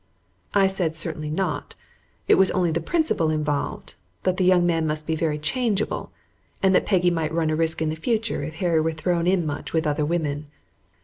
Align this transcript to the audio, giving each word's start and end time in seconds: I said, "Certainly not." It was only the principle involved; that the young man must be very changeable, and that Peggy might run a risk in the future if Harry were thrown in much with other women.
I 0.55 0.65
said, 0.65 0.95
"Certainly 0.95 1.29
not." 1.29 1.75
It 2.27 2.33
was 2.33 2.49
only 2.49 2.71
the 2.71 2.81
principle 2.81 3.29
involved; 3.29 3.93
that 4.23 4.37
the 4.37 4.43
young 4.43 4.65
man 4.65 4.87
must 4.87 5.05
be 5.05 5.15
very 5.15 5.37
changeable, 5.37 6.11
and 6.63 6.73
that 6.73 6.87
Peggy 6.87 7.11
might 7.11 7.31
run 7.31 7.51
a 7.51 7.55
risk 7.55 7.83
in 7.83 7.89
the 7.89 7.95
future 7.95 8.41
if 8.41 8.55
Harry 8.55 8.81
were 8.81 8.93
thrown 8.93 9.27
in 9.27 9.45
much 9.45 9.73
with 9.73 9.85
other 9.85 10.03
women. 10.03 10.47